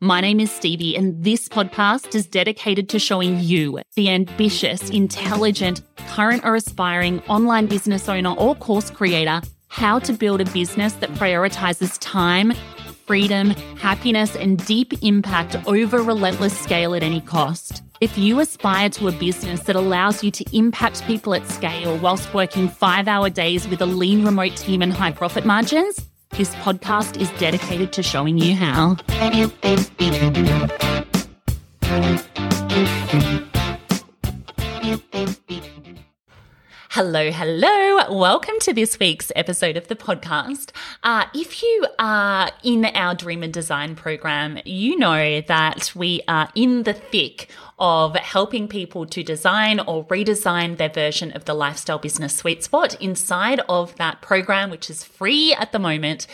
My 0.00 0.20
name 0.20 0.38
is 0.38 0.52
Stevie, 0.52 0.94
and 0.94 1.24
this 1.24 1.48
podcast 1.48 2.14
is 2.14 2.24
dedicated 2.24 2.88
to 2.90 3.00
showing 3.00 3.40
you, 3.40 3.80
the 3.96 4.08
ambitious, 4.10 4.90
intelligent, 4.90 5.82
current 6.06 6.44
or 6.44 6.54
aspiring 6.54 7.20
online 7.22 7.66
business 7.66 8.08
owner 8.08 8.30
or 8.30 8.54
course 8.54 8.92
creator, 8.92 9.42
how 9.66 9.98
to 9.98 10.12
build 10.12 10.40
a 10.40 10.44
business 10.52 10.92
that 10.92 11.10
prioritizes 11.14 11.98
time, 12.00 12.52
freedom, 13.06 13.50
happiness, 13.80 14.36
and 14.36 14.64
deep 14.66 14.92
impact 15.02 15.56
over 15.66 16.00
relentless 16.00 16.56
scale 16.56 16.94
at 16.94 17.02
any 17.02 17.20
cost. 17.20 17.82
If 18.00 18.16
you 18.16 18.38
aspire 18.38 18.90
to 18.90 19.08
a 19.08 19.12
business 19.12 19.64
that 19.64 19.74
allows 19.74 20.22
you 20.22 20.30
to 20.30 20.56
impact 20.56 21.02
people 21.06 21.34
at 21.34 21.44
scale 21.48 21.98
whilst 21.98 22.32
working 22.32 22.68
five 22.68 23.08
hour 23.08 23.30
days 23.30 23.66
with 23.66 23.82
a 23.82 23.86
lean 23.86 24.24
remote 24.24 24.56
team 24.56 24.80
and 24.80 24.92
high 24.92 25.10
profit 25.10 25.44
margins, 25.44 25.98
this 26.30 26.54
podcast 26.56 27.20
is 27.20 27.30
dedicated 27.38 27.92
to 27.94 28.02
showing 28.02 28.38
you 28.38 28.54
how. 28.54 28.96
Hello, 36.92 37.30
hello. 37.30 38.10
Welcome 38.10 38.54
to 38.60 38.72
this 38.72 38.98
week's 38.98 39.30
episode 39.36 39.76
of 39.76 39.88
the 39.88 39.94
podcast. 39.94 40.70
Uh, 41.02 41.26
if 41.34 41.62
you 41.62 41.86
are 41.98 42.50
in 42.62 42.86
our 42.86 43.14
Dream 43.14 43.42
and 43.42 43.52
Design 43.52 43.94
program, 43.94 44.58
you 44.64 44.96
know 44.96 45.42
that 45.42 45.92
we 45.94 46.22
are 46.26 46.48
in 46.54 46.84
the 46.84 46.94
thick 46.94 47.50
of 47.78 48.16
helping 48.16 48.68
people 48.68 49.04
to 49.04 49.22
design 49.22 49.80
or 49.80 50.06
redesign 50.06 50.78
their 50.78 50.88
version 50.88 51.30
of 51.32 51.44
the 51.44 51.52
lifestyle 51.52 51.98
business 51.98 52.34
sweet 52.34 52.64
spot 52.64 52.98
inside 53.02 53.60
of 53.68 53.94
that 53.96 54.22
program, 54.22 54.70
which 54.70 54.88
is 54.88 55.04
free 55.04 55.52
at 55.52 55.72
the 55.72 55.78
moment 55.78 56.26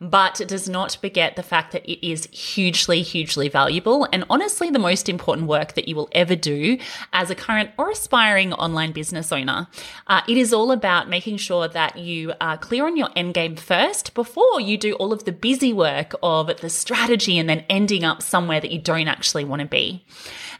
but 0.00 0.40
it 0.40 0.48
does 0.48 0.68
not 0.68 0.96
forget 1.00 1.36
the 1.36 1.42
fact 1.42 1.72
that 1.72 1.84
it 1.90 2.06
is 2.06 2.26
hugely, 2.26 3.02
hugely 3.02 3.48
valuable 3.48 4.06
and 4.12 4.24
honestly 4.30 4.70
the 4.70 4.78
most 4.78 5.08
important 5.08 5.46
work 5.46 5.74
that 5.74 5.88
you 5.88 5.96
will 5.96 6.08
ever 6.12 6.36
do 6.36 6.78
as 7.12 7.30
a 7.30 7.34
current 7.34 7.70
or 7.76 7.90
aspiring 7.90 8.52
online 8.52 8.92
business 8.92 9.32
owner. 9.32 9.66
Uh, 10.06 10.20
it 10.28 10.36
is 10.36 10.52
all 10.52 10.70
about 10.70 11.08
making 11.08 11.36
sure 11.36 11.66
that 11.68 11.98
you 11.98 12.32
are 12.40 12.56
clear 12.56 12.86
on 12.86 12.96
your 12.96 13.08
end 13.16 13.34
game 13.34 13.56
first 13.56 14.14
before 14.14 14.60
you 14.60 14.78
do 14.78 14.94
all 14.94 15.12
of 15.12 15.24
the 15.24 15.32
busy 15.32 15.72
work 15.72 16.14
of 16.22 16.48
the 16.60 16.70
strategy 16.70 17.38
and 17.38 17.48
then 17.48 17.64
ending 17.68 18.04
up 18.04 18.22
somewhere 18.22 18.60
that 18.60 18.70
you 18.70 18.78
don't 18.78 19.08
actually 19.08 19.44
want 19.44 19.60
to 19.60 19.66
be. 19.66 20.04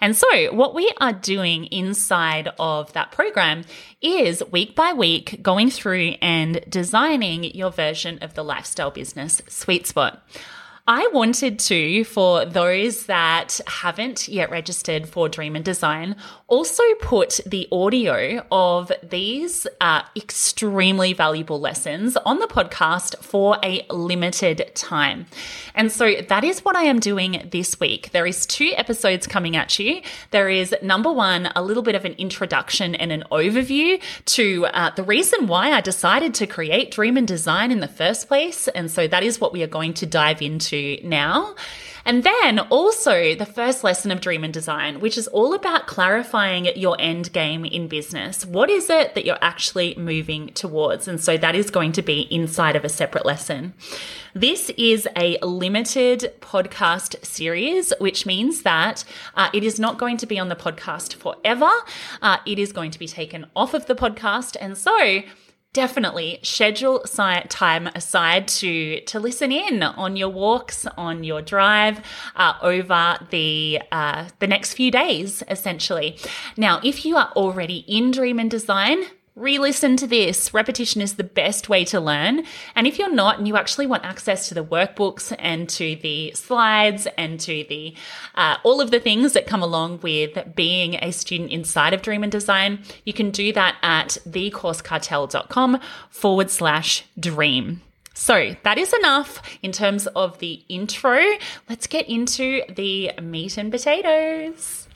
And 0.01 0.17
so, 0.17 0.55
what 0.55 0.75
we 0.75 0.93
are 1.01 1.13
doing 1.13 1.65
inside 1.67 2.49
of 2.59 2.93
that 2.93 3.11
program 3.11 3.65
is 4.01 4.43
week 4.51 4.77
by 4.77 4.93
week 4.93 5.43
going 5.43 5.71
through 5.71 6.15
and 6.23 6.65
designing 6.69 7.45
your 7.45 7.71
version 7.71 8.19
of 8.21 8.35
the 8.35 8.45
lifestyle 8.45 8.91
business 8.91 9.43
sweet 9.49 9.87
spot. 9.87 10.23
I 10.91 11.07
wanted 11.13 11.59
to, 11.59 12.03
for 12.05 12.47
those 12.47 13.05
that 13.07 13.61
haven't 13.67 14.27
yet 14.27 14.51
registered 14.51 15.07
for 15.07 15.29
Dream 15.29 15.55
and 15.55 15.63
Design, 15.63 16.17
also 16.47 16.83
put 17.03 17.41
the 17.45 17.69
audio 17.71 18.43
of 18.51 18.91
these 19.03 19.67
uh, 19.83 20.01
extremely 20.17 21.13
valuable 21.13 21.61
lessons 21.61 22.17
on 22.25 22.39
the 22.39 22.47
podcast 22.47 23.23
for 23.23 23.59
a 23.63 23.85
limited 23.91 24.71
time. 24.75 25.27
And 25.75 25.93
so 25.93 26.23
that 26.27 26.43
is 26.43 26.65
what 26.65 26.75
I 26.75 26.85
am 26.85 27.01
doing 27.01 27.47
this 27.51 27.79
week. 27.79 28.11
There 28.13 28.27
is 28.27 28.47
two 28.47 28.73
episodes 28.75 29.27
coming 29.27 29.57
at 29.57 29.79
you. 29.79 30.01
There 30.31 30.49
is 30.49 30.75
number 30.81 31.13
one, 31.13 31.51
a 31.55 31.63
little 31.63 31.83
bit 31.83 31.97
of 31.97 32.07
an 32.07 32.15
introduction 32.15 32.95
and 32.95 33.13
an 33.13 33.25
overview 33.31 34.01
to 34.25 34.65
uh, 34.73 34.91
the 34.95 35.03
reason 35.03 35.49
why 35.49 35.73
I 35.73 35.83
decided 35.83 36.33
to 36.37 36.47
create 36.47 36.93
Dream 36.93 37.19
and 37.19 37.29
Design 37.29 37.71
in 37.71 37.81
the 37.81 37.89
first 37.89 38.27
place. 38.27 38.69
And 38.69 38.91
so 38.91 39.07
that 39.07 39.23
is 39.23 39.39
what 39.39 39.53
we 39.53 39.63
are 39.63 39.67
going 39.67 39.93
to 39.93 40.07
dive 40.07 40.41
into 40.41 40.78
now. 41.03 41.55
And 42.09 42.25
then 42.25 42.59
also 42.71 43.35
the 43.35 43.45
first 43.45 43.85
lesson 43.85 44.11
of 44.11 44.23
Dream 44.23 44.43
and 44.43 44.55
Design, 44.55 45.01
which 45.01 45.19
is 45.19 45.29
all 45.29 45.53
about 45.53 45.87
clarifying 45.87 46.65
your 46.75 46.97
end 46.99 47.35
game 47.35 47.67
in 47.67 47.87
business. 47.87 48.47
What 48.47 48.71
is 48.71 48.89
it 48.89 49.15
that 49.15 49.27
you're 49.27 49.37
actually 49.43 49.95
moving 49.97 50.49
towards? 50.55 51.07
And 51.07 51.21
so 51.21 51.37
that 51.37 51.55
is 51.55 51.69
going 51.71 51.93
to 51.93 52.03
be 52.03 52.23
inside 52.31 52.77
of 52.77 52.85
a 52.85 52.89
separate 52.89 53.27
lesson. 53.27 53.75
This 54.35 54.71
is 54.79 55.07
a 55.17 55.37
limited 55.43 56.33
podcast 56.41 57.23
series, 57.27 57.93
which 57.99 58.25
means 58.25 58.63
that 58.63 59.05
uh, 59.35 59.51
it 59.53 59.63
is 59.63 59.79
not 59.79 59.99
going 59.99 60.17
to 60.17 60.27
be 60.27 60.39
on 60.39 60.49
the 60.49 60.57
podcast 60.57 61.13
forever. 61.15 61.71
Uh, 62.23 62.39
it 62.47 62.59
is 62.59 62.73
going 62.73 62.91
to 62.93 62.99
be 62.99 63.07
taken 63.07 63.47
off 63.55 63.75
of 63.75 63.85
the 63.85 63.95
podcast. 63.95 64.57
And 64.61 64.79
so, 64.79 65.23
definitely 65.79 66.41
schedule 66.43 66.99
time 67.05 67.87
aside 67.95 68.49
to 68.49 69.01
to 69.03 69.21
listen 69.21 69.53
in 69.53 69.85
on 69.85 70.17
your 70.17 70.29
walks, 70.29 70.87
on 70.97 71.23
your 71.23 71.41
drive 71.41 72.01
uh, 72.35 72.55
over 72.63 73.17
the 73.31 73.81
uh, 73.93 74.29
the 74.41 74.49
next 74.49 74.75
few 74.75 74.91
days, 74.91 75.45
essentially. 75.49 76.19
Now, 76.57 76.81
if 76.83 77.05
you 77.05 77.17
are 77.17 77.31
already 77.37 77.85
in 77.87 78.11
Dream 78.11 78.41
and 78.41 78.51
Design, 78.51 79.05
re 79.39 79.59
listen 79.59 79.97
to 79.97 80.07
this. 80.07 80.53
Repetition 80.53 81.01
is 81.01 81.15
the 81.15 81.25
best 81.25 81.69
way 81.69 81.85
to 81.87 82.01
learn. 82.01 82.45
And 82.75 82.87
if 82.87 82.99
you're 82.99 83.13
not, 83.13 83.39
and 83.39 83.47
you 83.47 83.57
actually 83.57 83.87
want 83.87 84.05
access 84.05 84.49
to 84.49 84.55
the 84.55 84.65
workbooks 84.65 85.35
and 85.39 85.69
to 85.71 85.97
the 85.97 86.33
slides 86.33 87.07
and 87.17 87.39
to 87.41 87.65
the 87.69 87.95
uh, 88.35 88.57
all 88.65 88.81
of 88.81 88.91
the 88.91 89.01
things 89.01 89.33
that 89.33 89.47
come 89.47 89.63
along 89.63 90.01
with 90.03 90.55
being 90.55 90.97
a 90.97 91.13
student 91.13 91.51
inside 91.51 91.95
of 91.95 92.03
Dream 92.03 92.23
and 92.23 92.33
Design, 92.33 92.81
you 93.05 93.13
can 93.13 93.31
do 93.31 93.53
that 93.53 93.77
at 93.83 94.19
thecoursecartel.com 94.29 95.81
forward 96.11 96.51
slash 96.51 97.05
dream. 97.19 97.83
So 98.15 98.57
that 98.65 98.79
is 98.79 98.93
enough 98.93 99.41
in 99.63 99.71
terms 99.71 100.09
of 100.09 100.39
the 100.41 100.65
intro. 100.69 101.21
Let's 101.69 101.87
get 101.87 102.09
into 102.09 102.63
the 102.69 103.13
meat 103.23 103.57
and 103.57 103.71
potatoes. 103.71 104.88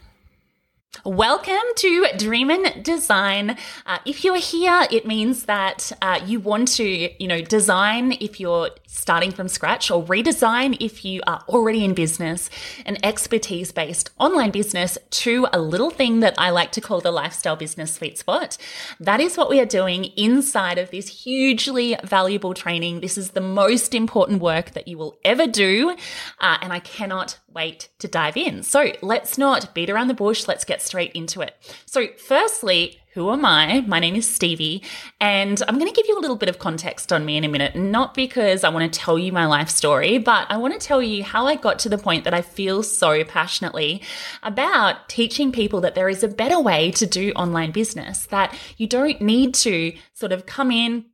Welcome 1.05 1.55
to 1.77 2.07
Dream 2.17 2.49
and 2.49 2.85
Design. 2.85 3.57
Uh, 3.87 3.99
if 4.05 4.23
you're 4.23 4.37
here, 4.37 4.87
it 4.91 5.05
means 5.05 5.45
that 5.45 5.91
uh, 6.01 6.21
you 6.25 6.39
want 6.39 6.69
to, 6.77 6.85
you 6.85 7.27
know, 7.27 7.41
design 7.41 8.13
if 8.21 8.39
you're 8.39 8.71
starting 8.93 9.33
from 9.33 9.49
scratch 9.49 9.91
or 9.91 10.05
redesign 10.05 10.77
if 10.79 11.05
you 11.05 11.21
are 11.27 11.43
already 11.49 11.85
in 11.85 11.95
business, 11.95 12.51
an 12.85 12.99
expertise 13.03 13.73
based 13.73 14.11
online 14.19 14.51
business 14.51 14.99
to 15.11 15.47
a 15.53 15.59
little 15.59 15.91
thing 15.91 16.21
that 16.21 16.35
I 16.37 16.51
like 16.51 16.73
to 16.73 16.81
call 16.81 17.01
the 17.01 17.11
lifestyle 17.11 17.57
business 17.57 17.95
sweet 17.95 18.19
spot. 18.19 18.59
That 19.01 19.21
is 19.21 19.37
what 19.37 19.49
we 19.49 19.61
are 19.61 19.67
doing 19.67 20.05
inside 20.17 20.79
of 20.79 20.91
this 20.91 21.25
hugely 21.25 21.97
valuable 22.05 22.55
training. 22.55 23.01
This 23.01 23.17
is 23.17 23.31
the 23.31 23.41
most 23.41 23.95
important 23.95 24.41
work 24.43 24.73
that 24.73 24.87
you 24.87 24.99
will 24.99 25.19
ever 25.25 25.47
do. 25.47 25.97
Uh, 26.39 26.59
and 26.61 26.73
I 26.73 26.81
cannot 26.81 27.39
wait 27.49 27.89
to 27.99 28.09
dive 28.09 28.37
in. 28.37 28.63
So 28.63 28.93
let's 29.01 29.39
not 29.39 29.75
beat 29.75 29.91
around 29.91 30.09
the 30.09 30.15
bush. 30.15 30.47
Let's 30.47 30.65
get 30.65 30.83
straight 30.83 31.13
into 31.13 31.41
it. 31.41 31.57
So, 31.87 32.09
firstly, 32.19 33.02
who 33.15 33.31
am 33.31 33.45
I? 33.45 33.83
My 33.83 34.01
name 34.01 34.15
is 34.15 34.33
Stevie, 34.33 34.83
and 35.21 35.63
I'm 35.69 35.79
going 35.79 35.91
to 35.91 35.95
give 35.95 36.09
you 36.09 36.19
a 36.19 36.21
little 36.21 36.37
bit 36.37 36.49
of 36.49 36.59
context 36.59 37.13
on 37.13 37.27
me 37.27 37.37
in 37.37 37.45
a 37.45 37.49
minute, 37.49 37.77
not 37.77 38.15
because 38.15 38.65
I 38.65 38.71
want 38.71 38.91
to 38.91 38.99
tell 38.99 39.19
you 39.19 39.33
my 39.33 39.45
life 39.45 39.69
story, 39.69 40.17
but 40.17 40.47
I 40.51 40.57
want 40.57 40.73
to 40.73 40.87
tell 40.87 41.03
you 41.03 41.23
how 41.23 41.47
I 41.47 41.57
got 41.57 41.79
to 41.81 41.91
the 41.91 41.99
point 41.99 42.25
that 42.25 42.33
I 42.33 42.41
feel 42.41 42.83
so 42.83 43.23
passionately 43.23 44.01
about 44.43 45.11
teaching 45.11 45.53
people 45.53 45.83
that 45.83 45.95
there 45.95 46.09
is 46.09 46.23
a 46.23 46.29
better 46.29 46.59
way 46.59 46.91
to 46.93 47.05
do 47.05 47.33
online 47.33 47.71
business, 47.71 48.25
that 48.27 48.57
you 48.79 48.87
don't 48.87 49.21
need 49.21 49.53
to 49.57 49.93
sort 50.15 50.33
of 50.33 50.47
come 50.47 50.71
in, 50.71 51.05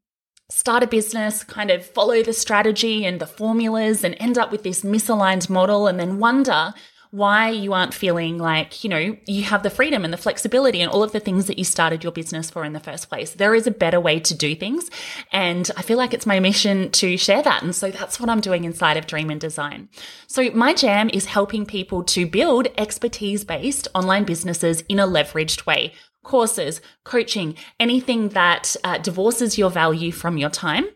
start 0.50 0.84
a 0.84 0.86
business, 0.86 1.42
kind 1.42 1.72
of 1.72 1.84
follow 1.84 2.22
the 2.22 2.32
strategy 2.32 3.04
and 3.04 3.20
the 3.20 3.26
formulas 3.26 4.04
and 4.04 4.14
end 4.20 4.38
up 4.38 4.52
with 4.52 4.62
this 4.62 4.82
misaligned 4.82 5.50
model 5.50 5.88
and 5.88 5.98
then 5.98 6.20
wonder 6.20 6.74
why 7.10 7.48
you 7.48 7.72
aren't 7.72 7.94
feeling 7.94 8.38
like, 8.38 8.84
you 8.84 8.90
know, 8.90 9.16
you 9.26 9.42
have 9.44 9.62
the 9.62 9.70
freedom 9.70 10.04
and 10.04 10.12
the 10.12 10.18
flexibility 10.18 10.80
and 10.80 10.90
all 10.90 11.02
of 11.02 11.12
the 11.12 11.20
things 11.20 11.46
that 11.46 11.58
you 11.58 11.64
started 11.64 12.02
your 12.02 12.12
business 12.12 12.50
for 12.50 12.64
in 12.64 12.72
the 12.72 12.80
first 12.80 13.08
place. 13.08 13.32
There 13.32 13.54
is 13.54 13.66
a 13.66 13.70
better 13.70 14.00
way 14.00 14.20
to 14.20 14.34
do 14.34 14.54
things. 14.54 14.90
And 15.32 15.70
I 15.76 15.82
feel 15.82 15.96
like 15.96 16.12
it's 16.12 16.26
my 16.26 16.40
mission 16.40 16.90
to 16.92 17.16
share 17.16 17.42
that. 17.42 17.62
And 17.62 17.74
so 17.74 17.90
that's 17.90 18.20
what 18.20 18.28
I'm 18.28 18.40
doing 18.40 18.64
inside 18.64 18.96
of 18.96 19.06
Dream 19.06 19.30
and 19.30 19.40
Design. 19.40 19.88
So 20.26 20.50
my 20.50 20.74
jam 20.74 21.08
is 21.12 21.26
helping 21.26 21.64
people 21.64 22.04
to 22.04 22.26
build 22.26 22.68
expertise 22.76 23.44
based 23.44 23.88
online 23.94 24.24
businesses 24.24 24.82
in 24.88 24.98
a 24.98 25.06
leveraged 25.06 25.66
way 25.66 25.94
courses, 26.24 26.82
coaching, 27.04 27.54
anything 27.80 28.28
that 28.30 28.76
uh, 28.84 28.98
divorces 28.98 29.56
your 29.56 29.70
value 29.70 30.12
from 30.12 30.36
your 30.36 30.50
time. 30.50 30.86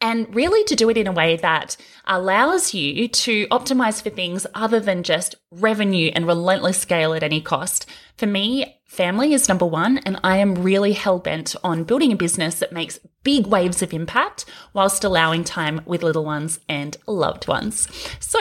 And 0.00 0.34
really 0.34 0.64
to 0.64 0.74
do 0.74 0.88
it 0.88 0.96
in 0.96 1.06
a 1.06 1.12
way 1.12 1.36
that 1.36 1.76
allows 2.06 2.72
you 2.72 3.06
to 3.06 3.46
optimize 3.48 4.02
for 4.02 4.08
things 4.08 4.46
other 4.54 4.80
than 4.80 5.02
just 5.02 5.34
revenue 5.50 6.10
and 6.14 6.26
relentless 6.26 6.78
scale 6.78 7.12
at 7.12 7.22
any 7.22 7.42
cost. 7.42 7.84
For 8.16 8.26
me, 8.26 8.80
family 8.86 9.34
is 9.34 9.48
number 9.48 9.66
one, 9.66 9.98
and 9.98 10.18
I 10.24 10.38
am 10.38 10.54
really 10.54 10.92
hell 10.92 11.18
bent 11.18 11.54
on 11.62 11.84
building 11.84 12.12
a 12.12 12.16
business 12.16 12.60
that 12.60 12.72
makes 12.72 12.98
big 13.22 13.46
waves 13.46 13.82
of 13.82 13.92
impact 13.92 14.46
whilst 14.72 15.04
allowing 15.04 15.44
time 15.44 15.82
with 15.84 16.02
little 16.02 16.24
ones 16.24 16.60
and 16.66 16.96
loved 17.06 17.46
ones. 17.46 17.86
So, 18.20 18.38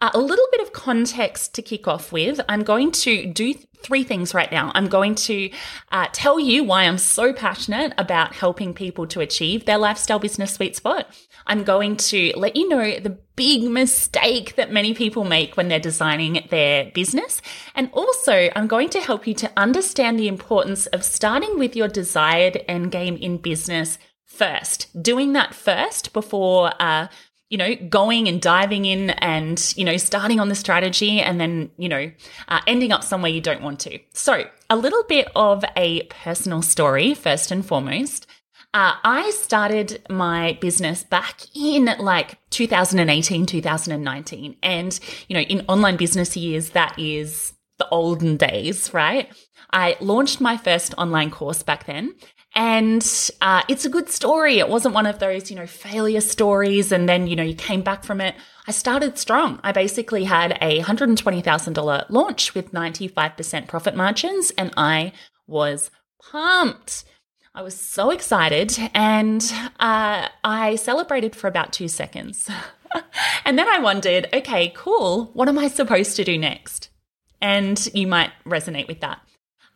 uh, 0.00 0.10
a 0.14 0.18
little 0.18 0.46
bit 0.52 0.60
of 0.60 0.72
context 0.72 1.54
to 1.54 1.62
kick 1.62 1.88
off 1.88 2.12
with. 2.12 2.40
I'm 2.48 2.62
going 2.62 2.92
to 2.92 3.26
do 3.26 3.54
three 3.82 4.04
things 4.04 4.34
right 4.34 4.50
now. 4.50 4.72
I'm 4.74 4.88
going 4.88 5.14
to 5.14 5.50
uh, 5.92 6.06
tell 6.12 6.38
you 6.38 6.64
why 6.64 6.84
I'm 6.84 6.98
so 6.98 7.32
passionate 7.32 7.92
about 7.98 8.34
helping 8.34 8.74
people 8.74 9.06
to 9.08 9.20
achieve 9.20 9.64
their 9.64 9.78
lifestyle 9.78 10.18
business 10.18 10.54
sweet 10.54 10.76
spot. 10.76 11.06
I'm 11.46 11.64
going 11.64 11.96
to 11.96 12.32
let 12.36 12.56
you 12.56 12.68
know 12.68 12.98
the 12.98 13.18
big 13.36 13.62
mistake 13.64 14.56
that 14.56 14.72
many 14.72 14.94
people 14.94 15.24
make 15.24 15.56
when 15.56 15.68
they're 15.68 15.78
designing 15.78 16.46
their 16.50 16.90
business. 16.92 17.40
And 17.74 17.88
also, 17.92 18.50
I'm 18.56 18.66
going 18.66 18.90
to 18.90 19.00
help 19.00 19.26
you 19.26 19.34
to 19.34 19.52
understand 19.56 20.18
the 20.18 20.28
importance 20.28 20.86
of 20.86 21.04
starting 21.04 21.58
with 21.58 21.76
your 21.76 21.88
desired 21.88 22.64
end 22.68 22.90
game 22.90 23.16
in 23.16 23.38
business 23.38 23.98
first, 24.26 25.02
doing 25.02 25.32
that 25.32 25.54
first 25.54 26.12
before 26.12 26.72
uh, 26.80 27.08
you 27.50 27.56
know, 27.56 27.74
going 27.74 28.28
and 28.28 28.40
diving 28.40 28.84
in 28.84 29.10
and, 29.10 29.72
you 29.76 29.84
know, 29.84 29.96
starting 29.96 30.38
on 30.38 30.48
the 30.48 30.54
strategy 30.54 31.20
and 31.20 31.40
then, 31.40 31.70
you 31.78 31.88
know, 31.88 32.10
uh, 32.48 32.60
ending 32.66 32.92
up 32.92 33.02
somewhere 33.02 33.30
you 33.30 33.40
don't 33.40 33.62
want 33.62 33.80
to. 33.80 33.98
So, 34.12 34.44
a 34.68 34.76
little 34.76 35.02
bit 35.04 35.28
of 35.34 35.64
a 35.76 36.02
personal 36.04 36.62
story, 36.62 37.14
first 37.14 37.50
and 37.50 37.64
foremost. 37.64 38.26
Uh, 38.74 38.92
I 39.02 39.30
started 39.30 40.04
my 40.10 40.58
business 40.60 41.02
back 41.02 41.40
in 41.56 41.86
like 41.98 42.38
2018, 42.50 43.46
2019. 43.46 44.56
And, 44.62 45.00
you 45.26 45.34
know, 45.34 45.40
in 45.40 45.64
online 45.68 45.96
business 45.96 46.36
years, 46.36 46.70
that 46.70 46.98
is 46.98 47.54
the 47.78 47.88
olden 47.88 48.36
days, 48.36 48.92
right? 48.92 49.32
I 49.72 49.96
launched 50.00 50.40
my 50.40 50.58
first 50.58 50.94
online 50.98 51.30
course 51.30 51.62
back 51.62 51.86
then. 51.86 52.14
And 52.58 53.30
uh, 53.40 53.62
it's 53.68 53.84
a 53.84 53.88
good 53.88 54.10
story. 54.10 54.58
It 54.58 54.68
wasn't 54.68 54.92
one 54.92 55.06
of 55.06 55.20
those, 55.20 55.48
you 55.48 55.54
know, 55.54 55.68
failure 55.68 56.20
stories 56.20 56.90
and 56.90 57.08
then, 57.08 57.28
you 57.28 57.36
know, 57.36 57.44
you 57.44 57.54
came 57.54 57.82
back 57.82 58.02
from 58.02 58.20
it. 58.20 58.34
I 58.66 58.72
started 58.72 59.16
strong. 59.16 59.60
I 59.62 59.70
basically 59.70 60.24
had 60.24 60.58
a 60.60 60.80
$120,000 60.82 62.06
launch 62.08 62.56
with 62.56 62.72
95% 62.72 63.68
profit 63.68 63.94
margins 63.94 64.50
and 64.58 64.74
I 64.76 65.12
was 65.46 65.92
pumped. 66.20 67.04
I 67.54 67.62
was 67.62 67.78
so 67.78 68.10
excited 68.10 68.76
and 68.92 69.40
uh, 69.78 70.26
I 70.42 70.74
celebrated 70.74 71.36
for 71.36 71.46
about 71.46 71.72
two 71.72 71.86
seconds. 71.86 72.50
and 73.44 73.56
then 73.56 73.68
I 73.68 73.78
wondered, 73.78 74.28
okay, 74.34 74.72
cool. 74.74 75.26
What 75.26 75.48
am 75.48 75.60
I 75.60 75.68
supposed 75.68 76.16
to 76.16 76.24
do 76.24 76.36
next? 76.36 76.88
And 77.40 77.88
you 77.94 78.08
might 78.08 78.32
resonate 78.44 78.88
with 78.88 78.98
that. 78.98 79.20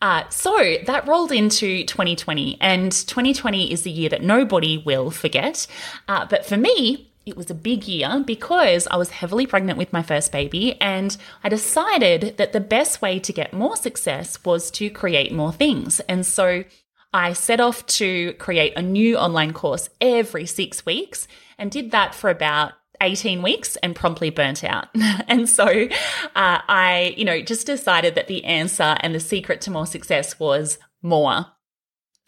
Uh, 0.03 0.29
so 0.31 0.77
that 0.85 1.07
rolled 1.07 1.31
into 1.31 1.85
2020, 1.85 2.59
and 2.61 2.91
2020 2.91 3.73
is 3.73 3.83
the 3.83 3.91
year 3.91 4.09
that 4.09 4.21
nobody 4.21 4.77
will 4.77 5.13
forget. 5.13 5.69
Uh, 6.09 6.27
but 6.27 6.45
for 6.45 6.57
me, 6.57 7.13
it 7.25 7.37
was 7.37 7.51
a 7.51 7.55
big 7.55 7.87
year 7.87 8.21
because 8.27 8.89
I 8.91 8.97
was 8.97 9.11
heavily 9.11 9.47
pregnant 9.47 9.79
with 9.79 9.93
my 9.93 10.03
first 10.03 10.33
baby, 10.33 10.79
and 10.81 11.17
I 11.45 11.49
decided 11.49 12.37
that 12.37 12.53
the 12.53 12.61
best 12.61 13.01
way 13.01 13.21
to 13.21 13.33
get 13.33 13.53
more 13.53 13.77
success 13.77 14.45
was 14.45 14.73
to 14.73 14.91
create 14.91 15.33
more 15.33 15.53
things. 15.53 16.01
And 16.01 16.27
so 16.27 16.65
I 17.15 17.33
set 17.33 17.61
off 17.61 17.87
to 17.87 18.33
create 18.35 18.73
a 18.77 18.83
new 18.83 19.17
online 19.17 19.53
course 19.53 19.89
every 20.01 20.47
six 20.47 20.85
weeks 20.85 21.29
and 21.59 21.71
did 21.71 21.93
that 21.93 22.13
for 22.13 22.29
about 22.29 22.73
18 23.03 23.43
weeks 23.43 23.77
and 23.77 23.95
promptly 23.95 24.31
burnt 24.31 24.65
out. 24.65 24.89
and 25.29 25.49
so 25.49 25.67
uh, 25.67 25.89
I, 26.35 27.15
you 27.17 27.25
know, 27.25 27.43
just 27.43 27.67
decided 27.67 28.15
that 28.15 28.29
the 28.29 28.45
answer 28.45 28.97
and 29.01 29.15
the 29.15 29.21
secret 29.21 29.61
to 29.63 29.71
more 29.71 29.87
success 29.87 30.39
was 30.39 30.79
more. 31.03 31.47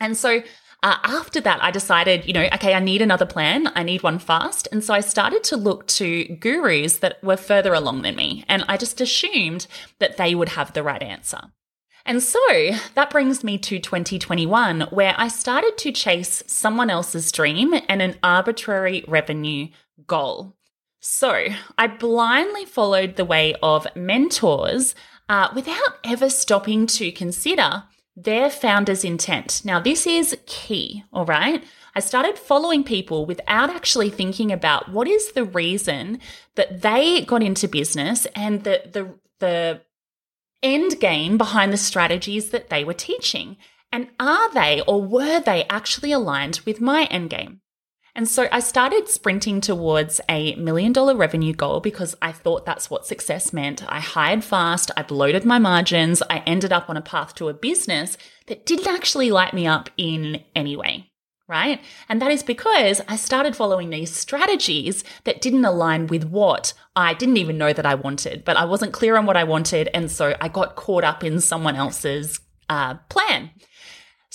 And 0.01 0.17
so 0.17 0.43
uh, 0.83 0.99
after 1.03 1.41
that, 1.41 1.63
I 1.63 1.71
decided, 1.71 2.27
you 2.27 2.35
know, 2.35 2.47
okay, 2.55 2.75
I 2.75 2.79
need 2.79 3.01
another 3.01 3.25
plan. 3.25 3.73
I 3.75 3.83
need 3.83 4.03
one 4.03 4.19
fast. 4.19 4.69
And 4.71 4.85
so 4.85 4.93
I 4.93 5.01
started 5.01 5.43
to 5.45 5.57
look 5.57 5.87
to 5.87 6.25
gurus 6.25 6.99
that 6.99 7.25
were 7.25 7.39
further 7.39 7.73
along 7.73 8.03
than 8.03 8.17
me. 8.17 8.45
And 8.49 8.65
I 8.69 8.77
just 8.77 9.01
assumed 9.01 9.67
that 9.99 10.19
they 10.19 10.35
would 10.35 10.51
have 10.51 10.75
the 10.75 10.83
right 10.83 11.03
answer. 11.03 11.41
And 12.07 12.23
so 12.23 12.39
that 12.95 13.09
brings 13.09 13.43
me 13.43 13.57
to 13.57 13.79
2021, 13.79 14.83
where 14.91 15.15
I 15.17 15.29
started 15.29 15.79
to 15.79 15.93
chase 15.93 16.43
someone 16.47 16.91
else's 16.91 17.33
dream 17.33 17.73
and 17.89 18.03
an 18.03 18.17
arbitrary 18.23 19.05
revenue 19.09 19.69
goal. 20.07 20.55
So 21.07 21.49
I 21.77 21.87
blindly 21.87 22.65
followed 22.65 23.17
the 23.17 23.27
way 23.27 23.55
of 23.63 23.87
mentors 23.95 24.95
uh, 25.29 25.49
without 25.55 25.99
ever 26.03 26.31
stopping 26.31 26.87
to 26.87 27.13
consider 27.13 27.85
their 28.17 28.49
founder's 28.49 29.05
intent. 29.05 29.61
Now, 29.67 29.81
this 29.81 30.07
is 30.07 30.35
key, 30.47 31.05
all 31.13 31.27
right? 31.27 31.63
I 31.95 32.01
started 32.01 32.39
following 32.39 32.85
people 32.85 33.27
without 33.27 33.69
actually 33.69 34.09
thinking 34.09 34.51
about 34.51 34.93
what 34.93 35.07
is 35.07 35.33
the 35.33 35.45
reason 35.45 36.21
that 36.55 36.81
they 36.81 37.21
got 37.21 37.43
into 37.43 37.69
business 37.69 38.27
and 38.35 38.65
the, 38.65 38.85
the, 38.91 39.15
the 39.41 39.83
end 40.63 41.01
game 41.01 41.37
behind 41.37 41.71
the 41.71 41.77
strategies 41.77 42.49
that 42.49 42.71
they 42.71 42.83
were 42.83 42.95
teaching. 42.95 43.59
And 43.93 44.09
are 44.19 44.51
they 44.55 44.81
or 44.89 45.03
were 45.03 45.39
they 45.39 45.65
actually 45.65 46.13
aligned 46.13 46.61
with 46.65 46.81
my 46.81 47.05
end 47.11 47.29
game? 47.29 47.61
And 48.17 48.29
so 48.29 48.47
I 48.53 48.61
started 48.61 49.09
sprinting 49.09 49.61
towards 49.61 50.21
a 50.29 50.55
million 50.55 50.93
dollar 50.93 51.17
revenue 51.17 51.53
goal 51.53 51.81
because 51.81 52.15
I 52.23 52.31
thought 52.31 52.65
that's 52.65 52.89
what 52.89 53.07
success 53.07 53.53
meant. 53.53 53.85
I 53.91 53.99
hired 53.99 54.45
fast, 54.45 54.93
I 54.97 55.03
bloated 55.03 55.45
my 55.45 55.59
margins, 55.59 56.23
I 56.31 56.39
ended 56.47 56.73
up 56.73 56.89
on 56.89 56.97
a 56.97 57.03
path 57.03 57.35
to 57.37 57.49
a 57.49 57.55
business 57.55 58.17
that 58.47 58.67
didn't 58.67 58.87
actually 58.87 59.33
light 59.33 59.53
me 59.53 59.67
up 59.67 59.91
in 59.97 60.45
any 60.55 60.77
way. 60.77 61.11
Right. 61.47 61.81
And 62.09 62.23
that 62.23 62.31
is 62.31 62.43
because 62.43 63.03
I 63.07 63.17
started 63.17 63.55
following 63.55 63.91
these 63.91 64.15
strategies 64.15 65.05
that 65.25 65.43
didn't 65.43 65.65
align 65.65 66.07
with 66.07 66.25
what 66.25 66.73
I 66.97 67.13
didn't 67.13 67.37
even 67.37 67.59
know 67.59 67.73
that 67.73 67.85
I 67.85 67.97
wanted, 67.97 68.45
but 68.47 68.57
I 68.57 68.65
wasn't 68.65 68.95
clear 68.95 69.19
on 69.19 69.27
what 69.27 69.37
I 69.37 69.45
wanted. 69.45 69.91
And 69.93 70.11
so 70.11 70.35
I 70.41 70.49
got 70.49 70.77
caught 70.77 71.05
up 71.05 71.23
in 71.23 71.41
someone 71.41 71.77
else's 71.77 72.41
uh, 72.71 72.95
plan. 73.11 73.51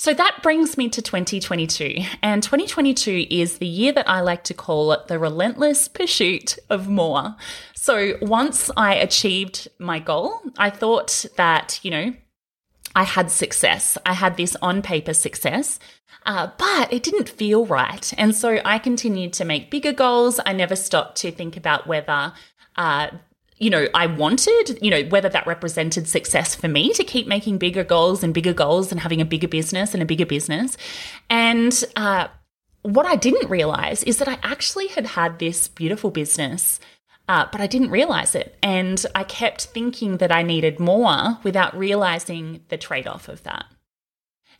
So 0.00 0.14
that 0.14 0.38
brings 0.42 0.78
me 0.78 0.88
to 0.88 1.02
2022. 1.02 1.96
And 2.22 2.42
2022 2.42 3.26
is 3.28 3.58
the 3.58 3.66
year 3.66 3.92
that 3.92 4.08
I 4.08 4.22
like 4.22 4.44
to 4.44 4.54
call 4.54 4.92
it 4.92 5.08
the 5.08 5.18
relentless 5.18 5.88
pursuit 5.88 6.58
of 6.70 6.88
more. 6.88 7.36
So 7.74 8.14
once 8.22 8.70
I 8.78 8.94
achieved 8.94 9.68
my 9.78 9.98
goal, 9.98 10.40
I 10.56 10.70
thought 10.70 11.26
that, 11.36 11.80
you 11.82 11.90
know, 11.90 12.14
I 12.96 13.02
had 13.02 13.30
success. 13.30 13.98
I 14.06 14.14
had 14.14 14.38
this 14.38 14.56
on 14.62 14.80
paper 14.80 15.12
success, 15.12 15.78
uh, 16.24 16.48
but 16.56 16.90
it 16.90 17.02
didn't 17.02 17.28
feel 17.28 17.66
right. 17.66 18.10
And 18.16 18.34
so 18.34 18.58
I 18.64 18.78
continued 18.78 19.34
to 19.34 19.44
make 19.44 19.70
bigger 19.70 19.92
goals. 19.92 20.40
I 20.46 20.54
never 20.54 20.76
stopped 20.76 21.18
to 21.18 21.30
think 21.30 21.58
about 21.58 21.86
whether, 21.86 22.32
uh, 22.74 23.08
you 23.60 23.70
know, 23.70 23.86
I 23.94 24.06
wanted, 24.06 24.78
you 24.82 24.90
know, 24.90 25.04
whether 25.04 25.28
that 25.28 25.46
represented 25.46 26.08
success 26.08 26.54
for 26.54 26.66
me 26.66 26.92
to 26.94 27.04
keep 27.04 27.26
making 27.28 27.58
bigger 27.58 27.84
goals 27.84 28.24
and 28.24 28.34
bigger 28.34 28.54
goals 28.54 28.90
and 28.90 29.00
having 29.00 29.20
a 29.20 29.24
bigger 29.24 29.48
business 29.48 29.94
and 29.94 30.02
a 30.02 30.06
bigger 30.06 30.26
business. 30.26 30.76
And 31.28 31.84
uh, 31.94 32.28
what 32.82 33.06
I 33.06 33.16
didn't 33.16 33.50
realize 33.50 34.02
is 34.02 34.16
that 34.18 34.28
I 34.28 34.38
actually 34.42 34.88
had 34.88 35.06
had 35.06 35.38
this 35.38 35.68
beautiful 35.68 36.10
business 36.10 36.80
uh, 37.30 37.46
but 37.52 37.60
I 37.60 37.68
didn't 37.68 37.90
realize 37.90 38.34
it. 38.34 38.58
And 38.60 39.06
I 39.14 39.22
kept 39.22 39.66
thinking 39.66 40.16
that 40.16 40.32
I 40.32 40.42
needed 40.42 40.80
more 40.80 41.38
without 41.44 41.78
realizing 41.78 42.64
the 42.70 42.76
trade 42.76 43.06
off 43.06 43.28
of 43.28 43.44
that. 43.44 43.66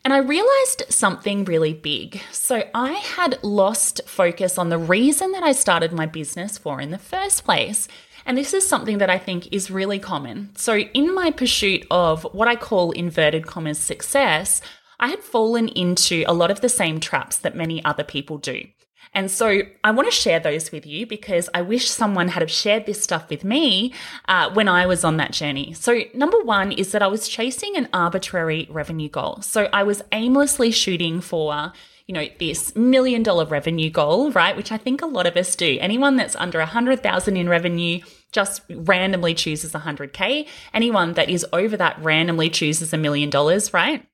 And 0.05 0.15
I 0.15 0.19
realized 0.19 0.85
something 0.89 1.45
really 1.45 1.75
big. 1.75 2.21
So 2.31 2.63
I 2.73 2.93
had 2.93 3.43
lost 3.43 4.03
focus 4.07 4.57
on 4.57 4.69
the 4.69 4.79
reason 4.79 5.33
that 5.33 5.43
I 5.43 5.51
started 5.51 5.93
my 5.93 6.07
business 6.07 6.59
for 6.59 6.81
in 6.81 6.93
the 6.93 6.99
first 6.99 7.45
place. 7.45 7.89
And 8.27 8.37
this 8.37 8.55
is 8.55 8.67
something 8.67 8.99
that 8.99 9.11
I 9.11 9.19
think 9.19 9.53
is 9.53 9.71
really 9.71 9.99
common. 9.99 10.51
So, 10.57 10.79
in 10.79 11.15
my 11.15 11.31
pursuit 11.31 11.87
of 11.91 12.25
what 12.33 12.49
I 12.49 12.57
call 12.57 12.93
inverted 12.93 13.47
commas 13.47 13.79
success, 13.79 14.61
I 14.99 15.09
had 15.09 15.21
fallen 15.21 15.69
into 15.69 16.25
a 16.27 16.35
lot 16.35 16.51
of 16.51 16.61
the 16.61 16.69
same 16.69 17.01
traps 17.01 17.39
that 17.39 17.57
many 17.57 17.83
other 17.85 18.05
people 18.05 18.39
do. 18.39 18.65
And 19.13 19.31
so 19.31 19.63
I 19.83 19.91
want 19.91 20.09
to 20.09 20.15
share 20.15 20.39
those 20.39 20.71
with 20.71 20.87
you 20.87 21.05
because 21.05 21.49
I 21.53 21.63
wish 21.63 21.91
someone 21.91 22.29
had 22.29 22.43
have 22.43 22.51
shared 22.51 22.87
this 22.87 23.03
stuff 23.03 23.29
with 23.29 23.43
me 23.43 23.93
uh, 24.29 24.51
when 24.53 24.69
I 24.69 24.87
was 24.87 25.03
on 25.05 25.17
that 25.17 25.33
journey. 25.33 25.73
So, 25.73 26.03
number 26.15 26.41
one 26.41 26.71
is 26.71 26.93
that 26.93 27.03
I 27.03 27.09
was 27.09 27.29
chasing 27.29 27.77
an 27.77 27.89
arbitrary 27.93 28.69
revenue 28.71 29.09
goal. 29.09 29.43
So, 29.43 29.69
I 29.73 29.83
was 29.83 30.03
aimlessly 30.13 30.71
shooting 30.71 31.21
for 31.21 31.73
you 32.11 32.15
know, 32.15 32.27
this 32.41 32.75
million 32.75 33.23
dollar 33.23 33.45
revenue 33.45 33.89
goal, 33.89 34.33
right? 34.33 34.57
Which 34.57 34.73
I 34.73 34.77
think 34.79 35.01
a 35.01 35.07
lot 35.07 35.29
of 35.29 35.37
us 35.37 35.55
do. 35.55 35.79
Anyone 35.81 36.17
that's 36.17 36.35
under 36.35 36.59
a 36.59 36.67
hundred 36.67 37.05
thousand 37.05 37.37
in 37.37 37.49
revenue 37.49 38.01
just 38.33 38.63
randomly 38.69 39.33
chooses 39.33 39.77
a 39.77 39.79
hundred 39.79 40.13
K. 40.13 40.49
Anyone 40.75 41.13
that 41.13 41.31
is 41.31 41.47
over 41.53 41.77
that 41.77 42.03
randomly 42.03 42.51
chooses 42.51 42.93
a 42.93 42.99
million 42.99 43.31
dollars, 43.31 43.73
right? 43.73 44.05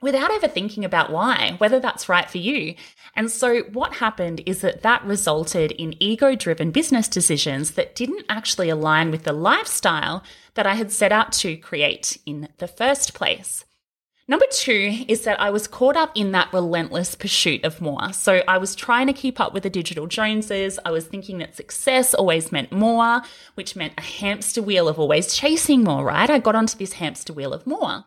without 0.00 0.32
ever 0.32 0.48
thinking 0.48 0.84
about 0.84 1.12
why, 1.12 1.54
whether 1.58 1.78
that's 1.78 2.08
right 2.08 2.28
for 2.28 2.38
you. 2.38 2.74
And 3.14 3.30
so, 3.30 3.62
what 3.72 3.94
happened 3.94 4.42
is 4.46 4.60
that 4.60 4.82
that 4.82 5.04
resulted 5.04 5.70
in 5.70 5.94
ego 6.02 6.34
driven 6.34 6.72
business 6.72 7.06
decisions 7.06 7.72
that 7.72 7.94
didn't 7.94 8.26
actually 8.28 8.68
align 8.68 9.12
with 9.12 9.22
the 9.22 9.32
lifestyle 9.32 10.24
that 10.54 10.66
I 10.66 10.74
had 10.74 10.90
set 10.90 11.12
out 11.12 11.30
to 11.34 11.56
create 11.56 12.18
in 12.26 12.48
the 12.58 12.66
first 12.66 13.14
place. 13.14 13.64
Number 14.28 14.46
two 14.52 15.04
is 15.08 15.22
that 15.22 15.40
I 15.40 15.50
was 15.50 15.66
caught 15.66 15.96
up 15.96 16.12
in 16.14 16.32
that 16.32 16.52
relentless 16.52 17.14
pursuit 17.14 17.64
of 17.64 17.80
more. 17.80 18.12
So 18.12 18.42
I 18.46 18.56
was 18.58 18.76
trying 18.76 19.08
to 19.08 19.12
keep 19.12 19.40
up 19.40 19.52
with 19.52 19.64
the 19.64 19.70
digital 19.70 20.06
Joneses. 20.06 20.78
I 20.84 20.90
was 20.92 21.06
thinking 21.06 21.38
that 21.38 21.56
success 21.56 22.14
always 22.14 22.52
meant 22.52 22.70
more, 22.70 23.22
which 23.54 23.74
meant 23.74 23.94
a 23.98 24.02
hamster 24.02 24.62
wheel 24.62 24.88
of 24.88 24.98
always 24.98 25.34
chasing 25.34 25.82
more, 25.82 26.04
right? 26.04 26.30
I 26.30 26.38
got 26.38 26.54
onto 26.54 26.78
this 26.78 26.94
hamster 26.94 27.32
wheel 27.32 27.52
of 27.52 27.66
more. 27.66 28.04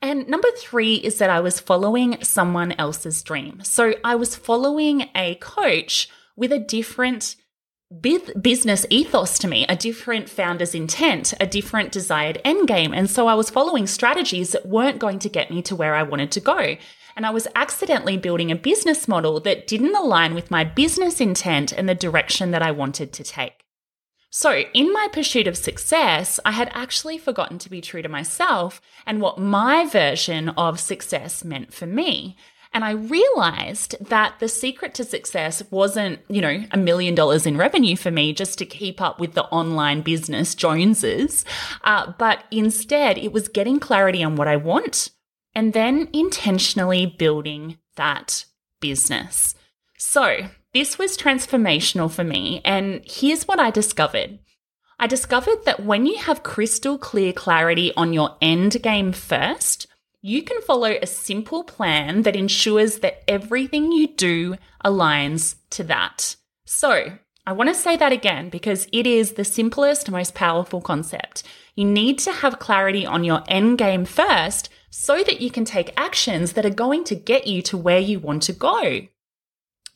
And 0.00 0.26
number 0.26 0.48
three 0.56 0.96
is 0.96 1.18
that 1.18 1.30
I 1.30 1.40
was 1.40 1.60
following 1.60 2.18
someone 2.22 2.72
else's 2.72 3.22
dream. 3.22 3.60
So 3.62 3.94
I 4.02 4.16
was 4.16 4.34
following 4.34 5.10
a 5.14 5.36
coach 5.36 6.08
with 6.34 6.50
a 6.50 6.58
different 6.58 7.36
business 8.00 8.86
ethos 8.90 9.38
to 9.38 9.48
me, 9.48 9.66
a 9.68 9.76
different 9.76 10.28
founder's 10.28 10.74
intent, 10.74 11.34
a 11.40 11.46
different 11.46 11.92
desired 11.92 12.40
end 12.44 12.68
game. 12.68 12.92
And 12.94 13.10
so 13.10 13.26
I 13.26 13.34
was 13.34 13.50
following 13.50 13.86
strategies 13.86 14.52
that 14.52 14.66
weren't 14.66 14.98
going 14.98 15.18
to 15.20 15.28
get 15.28 15.50
me 15.50 15.62
to 15.62 15.76
where 15.76 15.94
I 15.94 16.02
wanted 16.02 16.30
to 16.32 16.40
go. 16.40 16.76
And 17.14 17.26
I 17.26 17.30
was 17.30 17.46
accidentally 17.54 18.16
building 18.16 18.50
a 18.50 18.56
business 18.56 19.06
model 19.06 19.38
that 19.40 19.66
didn't 19.66 19.94
align 19.94 20.34
with 20.34 20.50
my 20.50 20.64
business 20.64 21.20
intent 21.20 21.72
and 21.72 21.88
the 21.88 21.94
direction 21.94 22.52
that 22.52 22.62
I 22.62 22.70
wanted 22.70 23.12
to 23.12 23.24
take. 23.24 23.62
So, 24.34 24.62
in 24.72 24.90
my 24.94 25.08
pursuit 25.12 25.46
of 25.46 25.58
success, 25.58 26.40
I 26.42 26.52
had 26.52 26.70
actually 26.72 27.18
forgotten 27.18 27.58
to 27.58 27.68
be 27.68 27.82
true 27.82 28.00
to 28.00 28.08
myself 28.08 28.80
and 29.04 29.20
what 29.20 29.38
my 29.38 29.84
version 29.84 30.48
of 30.50 30.80
success 30.80 31.44
meant 31.44 31.74
for 31.74 31.84
me. 31.84 32.38
And 32.74 32.84
I 32.84 32.92
realized 32.92 33.96
that 34.00 34.38
the 34.38 34.48
secret 34.48 34.94
to 34.94 35.04
success 35.04 35.62
wasn't, 35.70 36.20
you 36.28 36.40
know, 36.40 36.64
a 36.70 36.78
million 36.78 37.14
dollars 37.14 37.46
in 37.46 37.58
revenue 37.58 37.96
for 37.96 38.10
me 38.10 38.32
just 38.32 38.58
to 38.58 38.66
keep 38.66 39.00
up 39.00 39.20
with 39.20 39.34
the 39.34 39.44
online 39.44 40.00
business 40.00 40.54
Joneses, 40.54 41.44
uh, 41.84 42.12
but 42.18 42.44
instead 42.50 43.18
it 43.18 43.32
was 43.32 43.48
getting 43.48 43.78
clarity 43.78 44.24
on 44.24 44.36
what 44.36 44.48
I 44.48 44.56
want 44.56 45.10
and 45.54 45.72
then 45.72 46.08
intentionally 46.12 47.06
building 47.06 47.78
that 47.96 48.46
business. 48.80 49.54
So, 49.98 50.48
this 50.72 50.98
was 50.98 51.18
transformational 51.18 52.10
for 52.10 52.24
me, 52.24 52.62
and 52.64 53.02
here's 53.04 53.46
what 53.46 53.60
I 53.60 53.70
discovered. 53.70 54.38
I 54.98 55.06
discovered 55.06 55.64
that 55.64 55.84
when 55.84 56.06
you 56.06 56.16
have 56.16 56.42
crystal 56.42 56.96
clear 56.96 57.32
clarity 57.32 57.92
on 57.96 58.12
your 58.12 58.36
end 58.40 58.82
game 58.82 59.12
first, 59.12 59.86
you 60.22 60.42
can 60.42 60.62
follow 60.62 60.90
a 60.90 61.06
simple 61.06 61.64
plan 61.64 62.22
that 62.22 62.36
ensures 62.36 63.00
that 63.00 63.28
everything 63.28 63.90
you 63.90 64.06
do 64.06 64.54
aligns 64.84 65.56
to 65.70 65.82
that. 65.84 66.36
So, 66.64 67.18
I 67.44 67.52
want 67.52 67.68
to 67.68 67.74
say 67.74 67.96
that 67.96 68.12
again 68.12 68.48
because 68.48 68.86
it 68.92 69.04
is 69.04 69.32
the 69.32 69.44
simplest, 69.44 70.08
most 70.08 70.34
powerful 70.34 70.80
concept. 70.80 71.42
You 71.74 71.84
need 71.84 72.20
to 72.20 72.32
have 72.32 72.60
clarity 72.60 73.04
on 73.04 73.24
your 73.24 73.42
end 73.48 73.78
game 73.78 74.04
first 74.04 74.68
so 74.90 75.24
that 75.24 75.40
you 75.40 75.50
can 75.50 75.64
take 75.64 75.92
actions 75.96 76.52
that 76.52 76.64
are 76.64 76.70
going 76.70 77.02
to 77.04 77.16
get 77.16 77.48
you 77.48 77.60
to 77.62 77.76
where 77.76 77.98
you 77.98 78.20
want 78.20 78.44
to 78.44 78.52
go. 78.52 79.08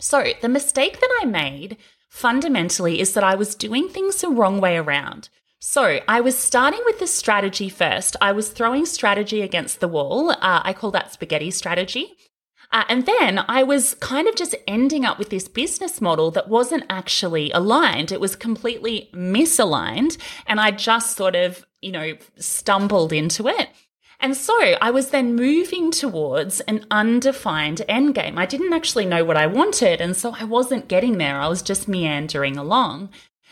So, 0.01 0.25
the 0.43 0.49
mistake 0.49 0.99
that 0.99 1.19
I 1.23 1.25
made 1.25 1.77
fundamentally 2.09 3.01
is 3.01 3.15
that 3.15 3.25
I 3.25 3.37
was 3.37 3.55
doing 3.55 3.89
things 3.89 4.21
the 4.21 4.29
wrong 4.29 4.61
way 4.61 4.77
around. 4.77 5.29
So, 5.59 6.01
I 6.07 6.21
was 6.21 6.37
starting 6.39 6.83
with 6.85 6.99
the 6.99 7.07
strategy 7.07 7.69
first. 7.69 8.15
I 8.21 8.33
was 8.33 8.51
throwing 8.51 8.85
strategy 8.85 9.41
against 9.41 9.81
the 9.81 9.89
wall. 9.89 10.31
Uh, 10.31 10.61
I 10.63 10.73
call 10.73 10.91
that 10.91 11.13
spaghetti 11.13 11.51
strategy. 11.51 12.17
Uh, 12.73 12.85
and 12.89 13.07
then 13.07 13.45
I 13.49 13.63
was 13.63 13.95
kind 13.95 14.29
of 14.29 14.35
just 14.35 14.55
ending 14.67 15.05
up 15.05 15.19
with 15.19 15.31
this 15.31 15.49
business 15.49 16.01
model 16.01 16.31
that 16.33 16.49
wasn't 16.49 16.85
actually 16.91 17.51
aligned. 17.53 18.13
It 18.13 18.21
was 18.21 18.37
completely 18.37 19.09
misaligned. 19.15 20.19
And 20.47 20.61
I 20.61 20.73
just 20.73 21.17
sort 21.17 21.37
of, 21.37 21.65
you 21.81 21.93
know, 21.93 22.15
stumbled 22.39 23.13
into 23.13 23.49
it. 23.49 23.71
And 24.21 24.37
so 24.37 24.55
I 24.81 24.91
was 24.91 25.11
then 25.11 25.37
moving 25.37 25.91
towards 25.91 26.61
an 26.63 26.87
undefined 26.91 27.83
endgame. 27.89 28.39
I 28.39 28.47
didn't 28.47 28.73
actually 28.73 29.05
know 29.05 29.25
what 29.25 29.37
I 29.37 29.47
wanted, 29.47 30.01
and 30.01 30.17
so 30.17 30.35
I 30.39 30.45
wasn't 30.45 30.89
getting 30.89 31.19
there. 31.19 31.39
I 31.39 31.49
was 31.49 31.61
just 31.61 31.87
meandering 31.87 32.57
along. 32.57 33.11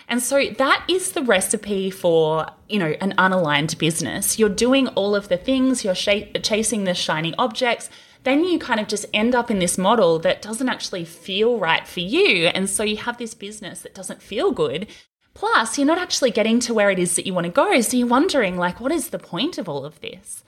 And 0.09 0.23
so 0.23 0.49
that 0.59 0.85
is 0.89 1.13
the 1.13 1.23
recipe 1.23 1.91
for, 1.91 2.47
you 2.69 2.79
know, 2.79 2.95
an 3.01 3.15
unaligned 3.17 3.79
business. 3.79 4.39
You're 4.39 4.49
doing 4.49 4.89
all 4.89 5.15
of 5.15 5.29
the 5.29 5.37
things, 5.37 5.85
you're 5.85 5.95
chasing 5.95 6.85
the 6.85 6.95
shiny 6.95 7.35
objects, 7.37 7.89
then 8.25 8.45
you 8.45 8.59
kind 8.59 8.81
of 8.81 8.89
just 8.89 9.07
end 9.13 9.35
up 9.35 9.51
in 9.51 9.59
this 9.59 9.79
model 9.79 10.19
that 10.21 10.43
doesn't 10.43 10.69
actually 10.69 11.05
feel 11.05 11.59
right 11.59 11.87
for 11.87 12.01
you. 12.01 12.47
And 12.49 12.69
so 12.69 12.83
you 12.83 12.97
have 12.97 13.19
this 13.19 13.35
business 13.35 13.81
that 13.83 13.95
doesn't 13.95 14.23
feel 14.23 14.51
good. 14.51 14.87
Plus, 15.35 15.77
you're 15.79 15.87
not 15.87 15.99
actually 15.99 16.31
getting 16.31 16.61
to 16.61 16.73
where 16.73 16.91
it 16.91 16.99
is 16.99 17.17
that 17.17 17.27
you 17.27 17.35
want 17.35 17.45
to 17.47 17.53
go. 17.53 17.81
So 17.81 17.97
you're 17.97 18.07
wondering, 18.07 18.57
like, 18.57 18.81
what 18.81 18.93
is 18.93 19.11
the 19.11 19.19
point 19.19 19.59
of 19.59 19.69
all 19.69 19.85
of 19.85 20.01
this? 20.01 20.45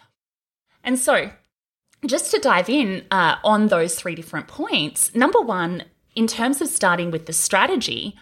And 0.82 0.98
so, 0.98 1.30
just 2.06 2.30
to 2.30 2.38
dive 2.38 2.68
in 2.68 3.04
uh, 3.10 3.36
on 3.42 3.66
those 3.66 3.96
three 3.96 4.14
different 4.14 4.46
points, 4.46 5.14
number 5.14 5.40
one, 5.40 5.84
in 6.14 6.26
terms 6.26 6.60
of 6.60 6.68
starting 6.68 7.10
with 7.10 7.26
the 7.26 7.32
strategy, 7.32 8.16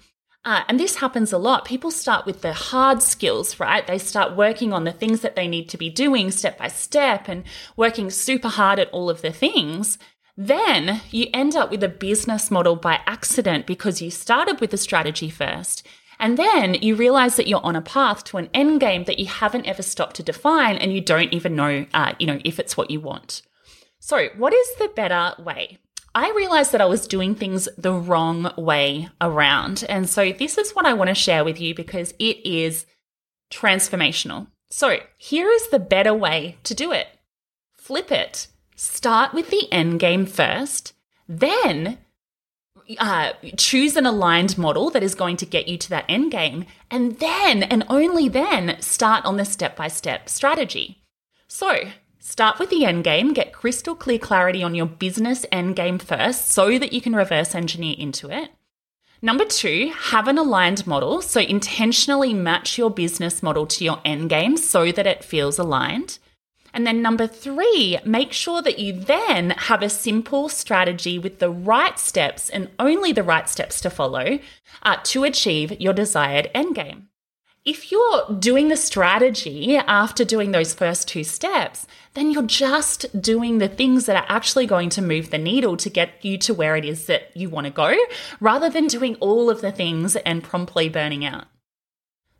uh, 0.45 0.63
and 0.69 0.79
this 0.79 0.97
happens 0.97 1.33
a 1.33 1.39
lot. 1.39 1.65
People 1.65 1.91
start 1.91 2.27
with 2.27 2.43
the 2.43 2.53
hard 2.53 3.03
skills, 3.03 3.59
right? 3.59 3.87
They 3.87 3.99
start 3.99 4.37
working 4.37 4.73
on 4.73 4.85
the 4.85 4.93
things 4.93 5.21
that 5.23 5.37
they 5.37 5.49
need 5.49 5.69
to 5.71 5.79
be 5.79 5.89
doing 5.89 6.31
step 6.31 6.59
by 6.59 6.69
step 6.69 7.29
and 7.29 7.45
working 7.77 8.11
super 8.11 8.49
hard 8.49 8.79
at 8.79 8.91
all 8.91 9.09
of 9.09 9.23
the 9.23 9.33
things. 9.33 9.99
Then 10.37 11.01
you 11.11 11.29
end 11.33 11.57
up 11.57 11.71
with 11.71 11.83
a 11.83 11.89
business 11.89 12.51
model 12.51 12.77
by 12.77 13.01
accident 13.07 13.67
because 13.67 14.03
you 14.03 14.11
started 14.11 14.61
with 14.61 14.71
the 14.71 14.77
strategy 14.77 15.31
first. 15.31 15.87
And 16.21 16.37
then 16.37 16.75
you 16.75 16.95
realize 16.95 17.37
that 17.37 17.49
you're 17.49 17.65
on 17.65 17.77
a 17.77 17.83
path 17.83 18.25
to 18.25 18.37
an 18.37 18.51
end 18.53 18.81
game 18.81 19.05
that 19.05 19.19
you 19.19 19.27
haven't 19.27 19.67
ever 19.67 19.83
stopped 19.83 20.17
to 20.17 20.23
define 20.23 20.77
and 20.77 20.93
you 20.93 21.01
don't 21.01 21.33
even 21.33 21.57
know, 21.57 21.87
uh, 21.95 22.13
you 22.19 22.27
know, 22.27 22.41
if 22.45 22.59
it's 22.59 22.77
what 22.77 22.91
you 22.91 23.01
want. 23.01 23.43
So 23.99 24.29
what 24.37 24.53
is 24.53 24.69
the 24.79 24.89
better 24.89 25.35
way? 25.43 25.79
I 26.14 26.30
realized 26.30 26.73
that 26.73 26.80
I 26.80 26.87
was 26.87 27.09
doing 27.09 27.35
things 27.35 27.68
the 27.76 27.92
wrong 27.92 28.52
way 28.56 29.09
around. 29.21 29.85
And 29.88 30.09
so 30.09 30.33
this 30.33 30.56
is 30.59 30.73
what 30.73 30.87
I 30.87 30.92
want 30.92 31.09
to 31.09 31.14
share 31.14 31.44
with 31.44 31.61
you 31.61 31.75
because 31.75 32.14
it 32.18 32.44
is 32.47 32.87
transformational. 33.50 34.47
So 34.71 34.99
here 35.18 35.49
is 35.49 35.68
the 35.68 35.78
better 35.78 36.14
way 36.14 36.56
to 36.64 36.75
do 36.75 36.92
it. 36.92 37.09
Flip 37.73 38.11
it. 38.12 38.49
Start 38.76 39.35
with 39.35 39.50
the 39.50 39.71
end 39.73 40.00
game 40.00 40.26
first, 40.26 40.94
then 41.28 41.99
uh, 42.99 43.33
choose 43.56 43.97
an 43.97 44.06
aligned 44.06 44.59
model 44.59 44.90
that 44.90 45.02
is 45.02 45.14
going 45.14 45.37
to 45.38 45.47
get 45.47 45.68
you 45.68 45.78
to 45.78 45.90
that 45.90 46.04
end 46.09 46.30
game, 46.30 46.64
and 46.90 47.18
then 47.18 47.62
and 47.62 47.85
only 47.88 48.28
then 48.28 48.80
start 48.80 49.25
on 49.25 49.37
the 49.37 49.44
step 49.44 49.76
by 49.76 49.88
step 49.88 50.28
strategy. 50.28 51.02
So, 51.47 51.76
Start 52.26 52.59
with 52.59 52.71
the 52.71 52.87
end 52.87 53.04
game, 53.04 53.35
get 53.35 53.52
crystal 53.52 53.95
clear 53.95 54.19
clarity 54.19 54.62
on 54.62 54.75
your 54.75 54.87
business 54.87 55.45
end 55.52 55.76
game 55.76 55.99
first 55.99 56.50
so 56.50 56.78
that 56.78 56.95
you 56.95 57.02
can 57.02 57.14
reverse 57.14 57.54
engineer 57.54 57.95
into 57.99 58.31
it. 58.31 58.49
Number 59.21 59.45
two, 59.45 59.93
have 59.95 60.26
an 60.26 60.38
aligned 60.38 60.87
model. 60.87 61.21
So 61.21 61.40
intentionally 61.40 62.33
match 62.33 62.78
your 62.78 62.90
business 62.90 63.43
model 63.43 63.66
to 63.66 63.85
your 63.85 64.00
end 64.07 64.31
game 64.31 64.57
so 64.57 64.90
that 64.90 65.07
it 65.07 65.23
feels 65.23 65.59
aligned. 65.59 66.19
And 66.73 66.87
then 66.87 67.02
number 67.02 67.26
three, 67.26 67.99
make 68.07 68.33
sure 68.33 68.62
that 68.62 68.78
you 68.78 68.95
then 68.95 69.50
have 69.50 69.83
a 69.83 69.90
simple 69.90 70.49
strategy 70.49 71.19
with 71.19 71.40
the 71.40 71.50
right 71.50 71.99
steps 71.99 72.49
and 72.49 72.71
only 72.78 73.12
the 73.12 73.23
right 73.23 73.50
steps 73.50 73.83
to 73.83 73.90
follow 73.90 74.38
uh, 74.83 74.97
to 75.04 75.25
achieve 75.25 75.78
your 75.78 75.93
desired 75.93 76.50
end 76.54 76.75
game. 76.75 77.11
If 77.64 77.90
you're 77.90 78.26
doing 78.38 78.68
the 78.68 78.76
strategy 78.76 79.76
after 79.78 80.23
doing 80.23 80.50
those 80.50 80.75
first 80.75 81.09
two 81.09 81.25
steps, 81.25 81.87
then 82.12 82.30
you're 82.30 82.42
just 82.42 83.23
doing 83.23 83.56
the 83.56 83.68
things 83.68 84.04
that 84.04 84.16
are 84.16 84.26
actually 84.28 84.66
going 84.66 84.90
to 84.90 85.00
move 85.00 85.30
the 85.30 85.38
needle 85.38 85.78
to 85.78 85.88
get 85.88 86.23
you 86.23 86.37
to 86.38 86.52
where 86.52 86.76
it 86.76 86.85
is 86.85 87.06
that 87.06 87.35
you 87.35 87.49
want 87.49 87.64
to 87.66 87.71
go, 87.71 87.97
rather 88.38 88.68
than 88.68 88.87
doing 88.87 89.14
all 89.14 89.49
of 89.49 89.62
the 89.62 89.73
things 89.73 90.14
and 90.14 90.44
promptly 90.44 90.90
burning 90.90 91.25
out. 91.25 91.47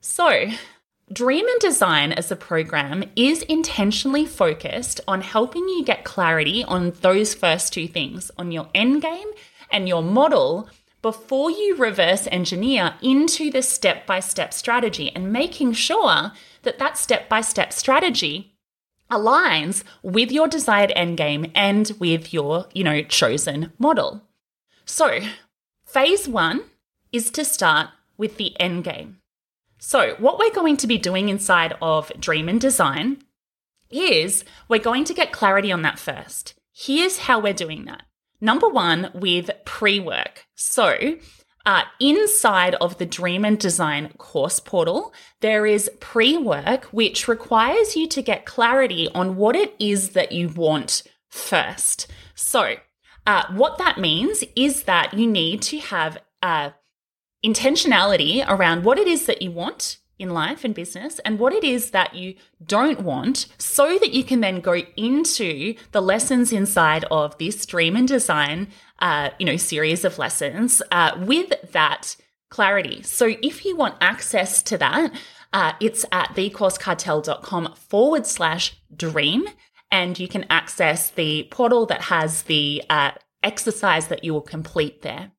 So, 0.02 0.49
Dream 1.11 1.49
and 1.49 1.61
Design 1.61 2.12
as 2.12 2.31
a 2.31 2.37
program 2.37 3.04
is 3.16 3.43
intentionally 3.45 4.26
focused 4.26 5.00
on 5.09 5.23
helping 5.23 5.66
you 5.71 5.85
get 5.87 6.04
clarity 6.04 6.64
on 6.64 6.90
those 7.00 7.33
first 7.33 7.73
two 7.73 7.88
things 7.88 8.31
on 8.37 8.52
your 8.52 8.69
end 8.75 9.00
game 9.00 9.28
and 9.71 9.88
your 9.88 10.02
model 10.02 10.69
before 11.05 11.51
you 11.51 11.77
reverse 11.77 12.27
engineer 12.33 12.95
into 13.03 13.51
the 13.51 13.61
step 13.61 14.07
by 14.07 14.19
step 14.21 14.55
strategy 14.55 15.15
and 15.15 15.31
making 15.31 15.71
sure 15.71 16.33
that 16.63 16.79
that 16.79 16.97
step 16.97 17.29
by 17.29 17.43
step 17.43 17.75
strategy 17.75 18.57
aligns 19.11 19.85
with 20.03 20.33
your 20.33 20.49
desired 20.49 20.91
end 20.97 21.19
game 21.19 21.53
and 21.55 21.93
with 21.99 22.33
your, 22.33 22.69
you 22.73 22.83
know, 22.83 23.03
chosen 23.03 23.71
model. 23.79 24.23
So, 24.87 25.21
phase 25.85 26.27
1 26.27 26.63
is 27.13 27.31
to 27.33 27.45
start 27.45 27.91
with 28.17 28.39
the 28.39 28.59
end 28.59 28.85
game. 28.85 29.19
So, 29.79 30.15
what 30.19 30.39
we're 30.39 30.55
going 30.55 30.79
to 30.79 30.87
be 30.87 30.97
doing 30.97 31.29
inside 31.29 31.77
of 31.83 32.19
Dream 32.19 32.49
and 32.49 32.59
Design 32.59 33.19
is 33.91 34.43
we're 34.69 34.79
going 34.79 35.05
to 35.05 35.13
get 35.13 35.33
clarity 35.33 35.71
on 35.71 35.83
that 35.83 35.99
first. 35.99 36.55
Here's 36.73 37.19
how 37.19 37.41
we're 37.41 37.53
doing 37.53 37.85
that. 37.85 38.05
Number 38.45 38.69
one, 38.69 39.11
with 39.15 39.51
pre 39.65 39.99
work. 39.99 40.45
So, 40.55 41.17
uh, 41.65 41.85
inside 41.99 42.75
of 42.75 42.99
the 42.99 43.07
Dream 43.07 43.43
and 43.43 43.59
Design 43.59 44.13
course 44.19 44.61
portal, 44.61 45.15
there 45.41 45.65
is 45.65 45.91
pre 45.99 46.37
work, 46.37 46.85
which 46.91 47.27
requires 47.27 47.97
you 47.97 48.07
to 48.09 48.21
get 48.21 48.45
clarity 48.45 49.09
on 49.15 49.37
what 49.37 49.57
it 49.57 49.75
is 49.79 50.11
that 50.11 50.33
you 50.33 50.51
want 50.51 51.05
first. 51.31 52.07
So, 52.35 52.75
uh, 53.27 53.45
what 53.55 53.79
that 53.79 53.97
means 53.97 54.45
is 54.55 54.83
that 54.83 55.15
you 55.15 55.27
need 55.27 55.63
to 55.63 55.79
have 55.79 56.19
uh, 56.43 56.73
intentionality 57.43 58.45
around 58.47 58.85
what 58.85 58.99
it 58.99 59.09
is 59.09 59.25
that 59.25 59.41
you 59.41 59.53
want 59.53 60.01
in 60.25 60.31
life 60.31 60.64
and 60.64 60.75
business 60.75 61.21
and 61.25 61.38
what 61.38 61.52
it 61.52 61.62
is 61.62 61.90
that 61.90 62.14
you 62.14 62.35
don't 62.64 63.00
want 63.00 63.47
so 63.59 63.87
that 63.99 64.12
you 64.12 64.25
can 64.25 64.40
then 64.40 64.61
go 64.61 64.76
into 64.97 65.75
the 65.93 66.00
lessons 66.00 66.52
inside 66.52 67.04
of 67.11 67.37
this 67.38 67.64
dream 67.66 67.95
and 67.95 68.09
design 68.09 68.66
uh, 69.00 69.28
you 69.38 69.47
know 69.47 69.57
series 69.57 70.04
of 70.04 70.19
lessons 70.19 70.83
uh, 70.90 71.12
with 71.21 71.50
that 71.73 72.16
clarity. 72.50 73.02
So 73.02 73.25
if 73.43 73.64
you 73.64 73.76
want 73.76 73.97
access 74.00 74.62
to 74.64 74.78
that 74.78 75.12
uh, 75.52 75.73
it's 75.78 76.04
at 76.11 76.31
thecoursecartel.com 76.31 77.75
forward 77.75 78.26
slash 78.26 78.76
dream 78.97 79.45
and 79.90 80.19
you 80.19 80.26
can 80.26 80.45
access 80.50 81.11
the 81.11 81.47
portal 81.50 81.87
that 81.87 82.02
has 82.14 82.43
the 82.43 82.83
uh, 82.90 83.12
exercise 83.43 84.09
that 84.09 84.25
you 84.25 84.33
will 84.33 84.49
complete 84.57 85.02
there 85.02 85.31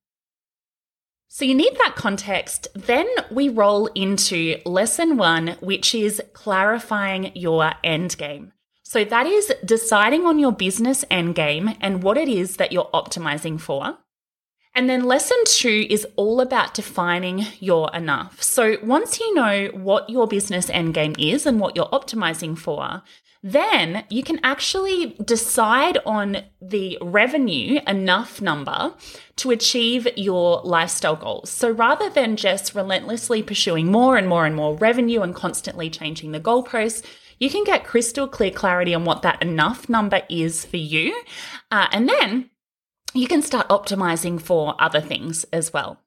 so 1.28 1.44
you 1.44 1.54
need 1.54 1.74
that 1.78 1.96
context. 1.96 2.68
Then 2.74 3.06
we 3.30 3.48
roll 3.48 3.86
into 3.94 4.60
lesson 4.64 5.16
one, 5.16 5.56
which 5.60 5.94
is 5.94 6.22
clarifying 6.32 7.32
your 7.34 7.72
end 7.82 8.16
game. 8.16 8.52
So 8.82 9.04
that 9.04 9.26
is 9.26 9.52
deciding 9.64 10.26
on 10.26 10.38
your 10.38 10.52
business 10.52 11.04
end 11.10 11.34
game 11.34 11.76
and 11.80 12.02
what 12.02 12.16
it 12.16 12.28
is 12.28 12.56
that 12.56 12.72
you're 12.72 12.88
optimizing 12.94 13.60
for. 13.60 13.98
And 14.76 14.88
then 14.88 15.04
lesson 15.04 15.38
two 15.46 15.86
is 15.90 16.06
all 16.16 16.40
about 16.40 16.74
defining 16.74 17.46
your 17.58 17.90
enough. 17.94 18.42
So 18.42 18.76
once 18.82 19.18
you 19.18 19.34
know 19.34 19.68
what 19.72 20.08
your 20.08 20.28
business 20.28 20.70
end 20.70 20.94
game 20.94 21.16
is 21.18 21.46
and 21.46 21.58
what 21.58 21.74
you're 21.74 21.86
optimizing 21.86 22.56
for, 22.56 23.02
then 23.52 24.04
you 24.10 24.24
can 24.24 24.40
actually 24.42 25.14
decide 25.24 25.98
on 26.04 26.38
the 26.60 26.98
revenue 27.00 27.78
enough 27.86 28.40
number 28.40 28.92
to 29.36 29.52
achieve 29.52 30.08
your 30.16 30.60
lifestyle 30.64 31.14
goals. 31.14 31.48
So 31.48 31.70
rather 31.70 32.10
than 32.10 32.34
just 32.34 32.74
relentlessly 32.74 33.44
pursuing 33.44 33.92
more 33.92 34.16
and 34.16 34.28
more 34.28 34.46
and 34.46 34.56
more 34.56 34.74
revenue 34.74 35.22
and 35.22 35.32
constantly 35.32 35.88
changing 35.88 36.32
the 36.32 36.40
goalposts, 36.40 37.04
you 37.38 37.48
can 37.48 37.62
get 37.62 37.84
crystal 37.84 38.26
clear 38.26 38.50
clarity 38.50 38.92
on 38.94 39.04
what 39.04 39.22
that 39.22 39.40
enough 39.40 39.88
number 39.88 40.22
is 40.28 40.64
for 40.64 40.78
you. 40.78 41.22
Uh, 41.70 41.86
and 41.92 42.08
then 42.08 42.50
you 43.14 43.28
can 43.28 43.42
start 43.42 43.68
optimizing 43.68 44.40
for 44.40 44.74
other 44.80 45.00
things 45.00 45.44
as 45.52 45.72
well. 45.72 46.00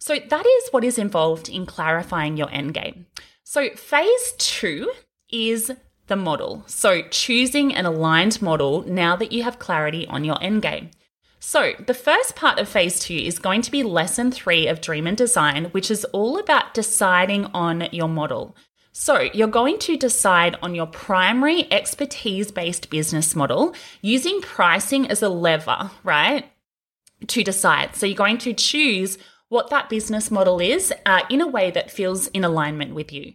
So 0.00 0.16
that 0.16 0.46
is 0.46 0.68
what 0.72 0.82
is 0.82 0.98
involved 0.98 1.48
in 1.48 1.64
clarifying 1.64 2.36
your 2.36 2.50
end 2.50 2.74
game. 2.74 3.06
So 3.44 3.70
phase 3.70 4.34
two 4.36 4.90
is 5.30 5.70
the 6.06 6.16
model. 6.16 6.64
So, 6.66 7.02
choosing 7.02 7.74
an 7.74 7.86
aligned 7.86 8.42
model 8.42 8.84
now 8.86 9.16
that 9.16 9.32
you 9.32 9.42
have 9.42 9.58
clarity 9.58 10.06
on 10.06 10.24
your 10.24 10.42
end 10.42 10.62
game. 10.62 10.90
So, 11.38 11.72
the 11.86 11.94
first 11.94 12.36
part 12.36 12.58
of 12.58 12.68
phase 12.68 13.00
two 13.00 13.16
is 13.16 13.38
going 13.38 13.62
to 13.62 13.70
be 13.70 13.82
lesson 13.82 14.30
three 14.30 14.68
of 14.68 14.80
Dream 14.80 15.06
and 15.06 15.16
Design, 15.16 15.66
which 15.66 15.90
is 15.90 16.04
all 16.06 16.38
about 16.38 16.74
deciding 16.74 17.46
on 17.46 17.88
your 17.92 18.08
model. 18.08 18.56
So, 18.92 19.28
you're 19.34 19.48
going 19.48 19.78
to 19.80 19.96
decide 19.96 20.56
on 20.62 20.74
your 20.74 20.86
primary 20.86 21.70
expertise 21.72 22.50
based 22.52 22.90
business 22.90 23.34
model 23.34 23.74
using 24.02 24.40
pricing 24.40 25.08
as 25.08 25.22
a 25.22 25.28
lever, 25.28 25.90
right? 26.04 26.50
To 27.26 27.42
decide. 27.42 27.96
So, 27.96 28.06
you're 28.06 28.16
going 28.16 28.38
to 28.38 28.52
choose 28.52 29.18
what 29.48 29.70
that 29.70 29.88
business 29.88 30.30
model 30.30 30.60
is 30.60 30.94
uh, 31.04 31.22
in 31.28 31.40
a 31.40 31.46
way 31.46 31.70
that 31.70 31.90
feels 31.90 32.28
in 32.28 32.44
alignment 32.44 32.94
with 32.94 33.12
you. 33.12 33.34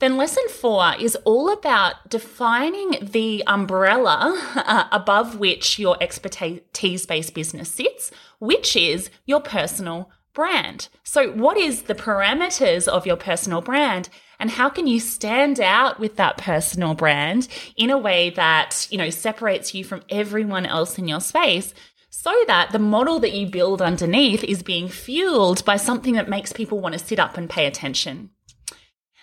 Then 0.00 0.16
lesson 0.16 0.44
four 0.48 0.94
is 0.98 1.16
all 1.24 1.52
about 1.52 2.10
defining 2.10 2.98
the 3.00 3.44
umbrella 3.46 4.36
uh, 4.56 4.84
above 4.90 5.38
which 5.38 5.78
your 5.78 5.96
expertise 6.02 7.06
based 7.06 7.34
business 7.34 7.70
sits, 7.70 8.10
which 8.40 8.74
is 8.76 9.08
your 9.24 9.40
personal 9.40 10.10
brand. 10.34 10.88
So, 11.04 11.30
what 11.30 11.56
is 11.56 11.82
the 11.82 11.94
parameters 11.94 12.88
of 12.88 13.06
your 13.06 13.16
personal 13.16 13.60
brand? 13.60 14.08
And 14.40 14.50
how 14.50 14.68
can 14.68 14.88
you 14.88 14.98
stand 14.98 15.60
out 15.60 16.00
with 16.00 16.16
that 16.16 16.38
personal 16.38 16.94
brand 16.94 17.46
in 17.76 17.88
a 17.88 17.96
way 17.96 18.30
that, 18.30 18.88
you 18.90 18.98
know, 18.98 19.10
separates 19.10 19.74
you 19.74 19.84
from 19.84 20.02
everyone 20.10 20.66
else 20.66 20.98
in 20.98 21.06
your 21.06 21.20
space 21.20 21.72
so 22.10 22.34
that 22.48 22.72
the 22.72 22.78
model 22.80 23.20
that 23.20 23.32
you 23.32 23.46
build 23.46 23.80
underneath 23.80 24.42
is 24.42 24.62
being 24.62 24.88
fueled 24.88 25.64
by 25.64 25.76
something 25.76 26.14
that 26.14 26.28
makes 26.28 26.52
people 26.52 26.80
want 26.80 26.94
to 26.94 26.98
sit 26.98 27.20
up 27.20 27.36
and 27.36 27.48
pay 27.48 27.66
attention. 27.66 28.30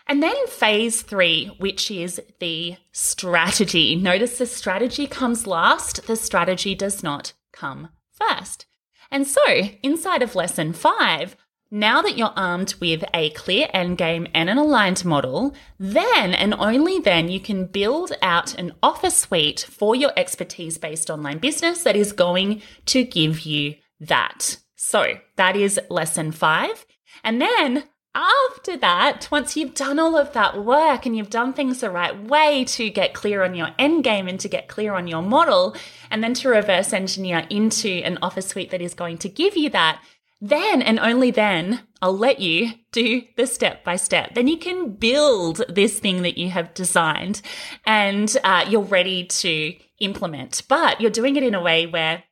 And 0.07 0.21
then 0.21 0.47
phase 0.47 1.01
three, 1.01 1.47
which 1.57 1.89
is 1.91 2.21
the 2.39 2.77
strategy. 2.91 3.95
Notice 3.95 4.37
the 4.37 4.45
strategy 4.45 5.07
comes 5.07 5.47
last, 5.47 6.07
the 6.07 6.15
strategy 6.15 6.75
does 6.75 7.03
not 7.03 7.33
come 7.53 7.89
first. 8.11 8.65
And 9.09 9.27
so, 9.27 9.41
inside 9.83 10.21
of 10.21 10.35
lesson 10.35 10.73
five, 10.73 11.35
now 11.69 12.01
that 12.01 12.17
you're 12.17 12.33
armed 12.35 12.75
with 12.81 13.03
a 13.13 13.29
clear 13.31 13.69
end 13.73 13.97
game 13.97 14.27
and 14.33 14.49
an 14.49 14.57
aligned 14.57 15.05
model, 15.05 15.55
then 15.79 16.33
and 16.33 16.53
only 16.55 16.99
then 16.99 17.29
you 17.29 17.39
can 17.39 17.65
build 17.65 18.11
out 18.21 18.53
an 18.55 18.73
offer 18.83 19.09
suite 19.09 19.61
for 19.61 19.95
your 19.95 20.11
expertise 20.17 20.77
based 20.77 21.09
online 21.09 21.37
business 21.37 21.83
that 21.83 21.95
is 21.95 22.11
going 22.11 22.61
to 22.87 23.05
give 23.05 23.41
you 23.41 23.75
that. 24.01 24.57
So 24.75 25.19
that 25.37 25.55
is 25.55 25.79
lesson 25.89 26.33
five. 26.33 26.85
And 27.23 27.41
then 27.41 27.83
after 28.13 28.75
that, 28.77 29.29
once 29.31 29.55
you've 29.55 29.73
done 29.73 29.97
all 29.97 30.17
of 30.17 30.33
that 30.33 30.63
work 30.63 31.05
and 31.05 31.15
you've 31.15 31.29
done 31.29 31.53
things 31.53 31.79
the 31.79 31.89
right 31.89 32.17
way 32.23 32.65
to 32.65 32.89
get 32.89 33.13
clear 33.13 33.43
on 33.43 33.55
your 33.55 33.69
end 33.79 34.03
game 34.03 34.27
and 34.27 34.39
to 34.41 34.49
get 34.49 34.67
clear 34.67 34.93
on 34.93 35.07
your 35.07 35.21
model, 35.21 35.75
and 36.09 36.23
then 36.23 36.33
to 36.35 36.49
reverse 36.49 36.91
engineer 36.91 37.45
into 37.49 37.89
an 38.03 38.17
offer 38.21 38.41
suite 38.41 38.69
that 38.71 38.81
is 38.81 38.93
going 38.93 39.17
to 39.19 39.29
give 39.29 39.55
you 39.55 39.69
that, 39.69 40.01
then 40.41 40.81
and 40.81 40.99
only 40.99 41.31
then 41.31 41.81
I'll 42.01 42.17
let 42.17 42.39
you 42.39 42.71
do 42.91 43.21
the 43.37 43.45
step 43.45 43.83
by 43.83 43.95
step. 43.95 44.33
Then 44.33 44.47
you 44.47 44.57
can 44.57 44.93
build 44.93 45.61
this 45.69 45.99
thing 45.99 46.23
that 46.23 46.37
you 46.37 46.49
have 46.49 46.73
designed 46.73 47.41
and 47.85 48.35
uh, 48.43 48.65
you're 48.67 48.81
ready 48.81 49.25
to 49.25 49.75
implement. 49.99 50.63
But 50.67 50.99
you're 50.99 51.11
doing 51.11 51.35
it 51.35 51.43
in 51.43 51.53
a 51.53 51.61
way 51.61 51.85
where 51.85 52.23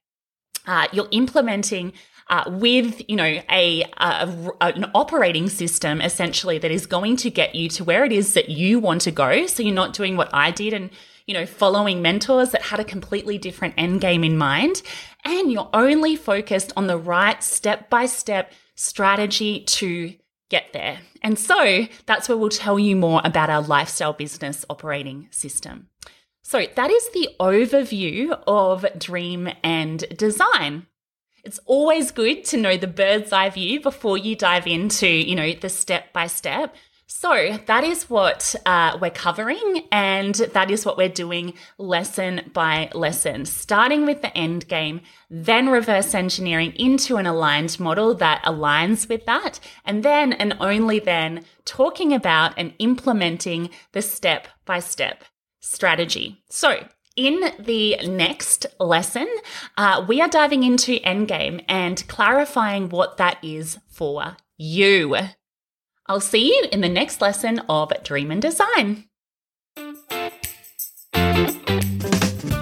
uh, 0.65 0.87
you're 0.91 1.07
implementing 1.11 1.93
uh, 2.29 2.43
with 2.47 3.01
you 3.09 3.15
know 3.15 3.41
a, 3.51 3.83
a, 3.97 4.51
an 4.61 4.85
operating 4.93 5.49
system 5.49 6.01
essentially 6.01 6.57
that 6.59 6.71
is 6.71 6.85
going 6.85 7.17
to 7.17 7.29
get 7.29 7.55
you 7.55 7.69
to 7.69 7.83
where 7.83 8.05
it 8.05 8.11
is 8.11 8.33
that 8.33 8.49
you 8.49 8.79
want 8.79 9.01
to 9.01 9.11
go. 9.11 9.47
So 9.47 9.63
you're 9.63 9.73
not 9.73 9.93
doing 9.93 10.17
what 10.17 10.29
I 10.33 10.51
did 10.51 10.73
and 10.73 10.89
you 11.29 11.33
know, 11.33 11.45
following 11.45 12.01
mentors 12.01 12.49
that 12.49 12.63
had 12.63 12.79
a 12.79 12.83
completely 12.83 13.37
different 13.37 13.75
end 13.77 14.01
game 14.01 14.23
in 14.23 14.35
mind. 14.35 14.81
And 15.23 15.51
you're 15.51 15.69
only 15.75 16.15
focused 16.15 16.73
on 16.75 16.87
the 16.87 16.97
right 16.97 17.43
step 17.43 17.87
by 17.87 18.07
step 18.07 18.51
strategy 18.73 19.59
to 19.65 20.15
get 20.49 20.73
there. 20.73 20.97
And 21.21 21.37
so 21.37 21.85
that's 22.07 22.27
where 22.27 22.35
we'll 22.35 22.49
tell 22.49 22.79
you 22.79 22.95
more 22.95 23.21
about 23.23 23.51
our 23.51 23.61
lifestyle 23.61 24.13
business 24.13 24.65
operating 24.71 25.27
system. 25.29 25.89
So 26.41 26.65
that 26.75 26.89
is 26.89 27.09
the 27.11 27.29
overview 27.39 28.31
of 28.47 28.87
dream 28.97 29.49
and 29.63 29.99
design. 30.17 30.87
It's 31.43 31.59
always 31.65 32.11
good 32.11 32.43
to 32.45 32.57
know 32.57 32.77
the 32.77 32.87
bird's 32.87 33.31
eye 33.31 33.49
view 33.49 33.81
before 33.81 34.17
you 34.17 34.35
dive 34.35 34.67
into, 34.67 35.07
you 35.07 35.35
know, 35.35 35.53
the 35.53 35.69
step 35.69 36.13
by 36.13 36.27
step. 36.27 36.75
So 37.11 37.57
that 37.65 37.83
is 37.83 38.07
what 38.07 38.53
uh, 38.67 38.99
we're 39.01 39.09
covering, 39.09 39.87
and 39.91 40.35
that 40.35 40.69
is 40.69 40.85
what 40.85 40.95
we're 40.95 41.09
doing 41.09 41.55
lesson 41.79 42.51
by 42.53 42.91
lesson, 42.93 43.45
starting 43.45 44.05
with 44.05 44.21
the 44.21 44.37
end 44.37 44.67
game, 44.67 45.01
then 45.27 45.69
reverse 45.69 46.13
engineering 46.13 46.71
into 46.75 47.17
an 47.17 47.25
aligned 47.25 47.79
model 47.79 48.13
that 48.13 48.43
aligns 48.43 49.09
with 49.09 49.25
that, 49.25 49.59
and 49.85 50.03
then 50.03 50.33
and 50.33 50.55
only 50.59 50.99
then 50.99 51.45
talking 51.65 52.13
about 52.13 52.53
and 52.57 52.73
implementing 52.77 53.71
the 53.91 54.03
step 54.03 54.47
by 54.65 54.79
step 54.79 55.23
strategy. 55.59 56.43
So 56.47 56.87
in 57.19 57.51
the 57.59 57.97
next 58.07 58.65
lesson, 58.79 59.27
uh, 59.77 60.05
we 60.07 60.21
are 60.21 60.29
diving 60.29 60.63
into 60.63 61.01
Endgame 61.01 61.65
and 61.67 62.07
clarifying 62.07 62.87
what 62.87 63.17
that 63.17 63.37
is 63.43 63.77
for 63.89 64.37
you. 64.57 65.17
I'll 66.07 66.21
see 66.21 66.47
you 66.47 66.67
in 66.71 66.79
the 66.79 66.87
next 66.87 67.19
lesson 67.19 67.59
of 67.67 67.91
Dream 68.03 68.31
and 68.31 68.41
Design. 68.41 69.03